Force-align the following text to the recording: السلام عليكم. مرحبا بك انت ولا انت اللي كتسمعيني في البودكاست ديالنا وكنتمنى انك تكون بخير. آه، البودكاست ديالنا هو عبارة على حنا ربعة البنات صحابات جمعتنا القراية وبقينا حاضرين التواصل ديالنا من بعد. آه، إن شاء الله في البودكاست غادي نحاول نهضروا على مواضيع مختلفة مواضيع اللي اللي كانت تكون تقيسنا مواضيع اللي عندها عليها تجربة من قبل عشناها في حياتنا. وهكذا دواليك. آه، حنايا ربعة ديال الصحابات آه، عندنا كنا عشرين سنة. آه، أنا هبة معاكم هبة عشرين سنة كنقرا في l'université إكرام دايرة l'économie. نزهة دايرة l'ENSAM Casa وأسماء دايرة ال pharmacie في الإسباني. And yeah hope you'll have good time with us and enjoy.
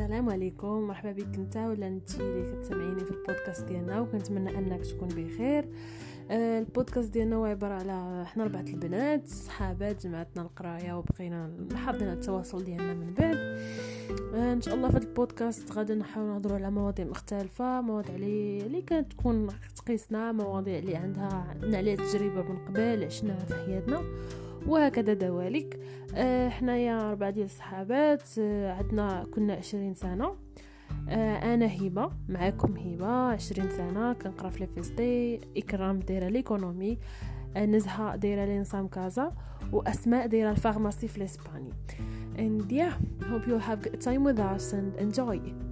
السلام 0.00 0.30
عليكم. 0.30 0.80
مرحبا 0.80 1.12
بك 1.12 1.34
انت 1.34 1.56
ولا 1.56 1.88
انت 1.88 2.20
اللي 2.20 2.56
كتسمعيني 2.56 3.04
في 3.04 3.10
البودكاست 3.10 3.64
ديالنا 3.64 4.00
وكنتمنى 4.00 4.58
انك 4.58 4.84
تكون 4.86 5.08
بخير. 5.08 5.68
آه، 6.30 6.58
البودكاست 6.58 7.12
ديالنا 7.12 7.36
هو 7.36 7.44
عبارة 7.44 7.74
على 7.74 8.26
حنا 8.26 8.44
ربعة 8.44 8.60
البنات 8.60 9.28
صحابات 9.28 10.06
جمعتنا 10.06 10.42
القراية 10.42 10.98
وبقينا 10.98 11.50
حاضرين 11.74 12.08
التواصل 12.08 12.64
ديالنا 12.64 12.94
من 12.94 13.14
بعد. 13.14 13.36
آه، 14.34 14.52
إن 14.52 14.60
شاء 14.60 14.74
الله 14.74 14.90
في 14.90 14.98
البودكاست 14.98 15.72
غادي 15.72 15.94
نحاول 15.94 16.26
نهضروا 16.26 16.56
على 16.56 16.70
مواضيع 16.70 17.04
مختلفة 17.06 17.80
مواضيع 17.80 18.14
اللي 18.14 18.66
اللي 18.66 18.82
كانت 18.82 19.12
تكون 19.12 19.46
تقيسنا 19.76 20.32
مواضيع 20.32 20.78
اللي 20.78 20.96
عندها 20.96 21.56
عليها 21.62 21.96
تجربة 21.96 22.42
من 22.42 22.58
قبل 22.68 23.04
عشناها 23.04 23.44
في 23.44 23.54
حياتنا. 23.54 24.02
وهكذا 24.66 25.12
دواليك. 25.12 25.80
آه، 26.14 26.48
حنايا 26.48 27.10
ربعة 27.10 27.30
ديال 27.30 27.44
الصحابات 27.46 28.22
آه، 28.38 28.72
عندنا 28.72 29.26
كنا 29.34 29.54
عشرين 29.54 29.94
سنة. 29.94 30.36
آه، 31.08 31.54
أنا 31.54 31.66
هبة 31.66 32.10
معاكم 32.28 32.76
هبة 32.76 33.06
عشرين 33.06 33.70
سنة 33.70 34.12
كنقرا 34.12 34.50
في 34.50 34.60
l'université 34.60 35.40
إكرام 35.56 35.98
دايرة 35.98 36.28
l'économie. 36.28 36.98
نزهة 37.56 38.16
دايرة 38.16 38.44
l'ENSAM 38.44 38.88
Casa 38.88 39.32
وأسماء 39.72 40.26
دايرة 40.26 40.50
ال 40.50 40.56
pharmacie 40.56 41.08
في 41.08 41.16
الإسباني. 41.16 41.72
And 42.36 42.70
yeah 42.70 42.94
hope 43.24 43.46
you'll 43.46 43.66
have 43.70 43.82
good 43.82 44.00
time 44.00 44.24
with 44.24 44.38
us 44.38 44.72
and 44.72 45.00
enjoy. 45.00 45.69